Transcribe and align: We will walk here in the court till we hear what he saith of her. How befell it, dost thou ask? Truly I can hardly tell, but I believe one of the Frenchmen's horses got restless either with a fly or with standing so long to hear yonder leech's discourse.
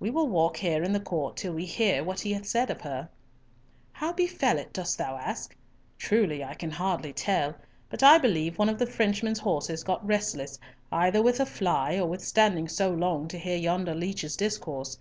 We 0.00 0.08
will 0.08 0.26
walk 0.28 0.56
here 0.56 0.82
in 0.82 0.94
the 0.94 1.00
court 1.00 1.36
till 1.36 1.52
we 1.52 1.66
hear 1.66 2.02
what 2.02 2.20
he 2.20 2.32
saith 2.44 2.70
of 2.70 2.80
her. 2.80 3.10
How 3.92 4.10
befell 4.14 4.56
it, 4.58 4.72
dost 4.72 4.96
thou 4.96 5.18
ask? 5.18 5.54
Truly 5.98 6.42
I 6.42 6.54
can 6.54 6.70
hardly 6.70 7.12
tell, 7.12 7.54
but 7.90 8.02
I 8.02 8.16
believe 8.16 8.58
one 8.58 8.70
of 8.70 8.78
the 8.78 8.86
Frenchmen's 8.86 9.40
horses 9.40 9.84
got 9.84 10.02
restless 10.06 10.58
either 10.90 11.20
with 11.20 11.40
a 11.40 11.44
fly 11.44 11.96
or 11.98 12.06
with 12.06 12.22
standing 12.24 12.68
so 12.68 12.88
long 12.88 13.28
to 13.28 13.38
hear 13.38 13.58
yonder 13.58 13.94
leech's 13.94 14.34
discourse. 14.34 14.96